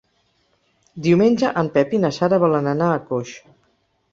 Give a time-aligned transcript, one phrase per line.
[1.09, 3.39] Diumenge en Pep i na Sara volen anar a Coix.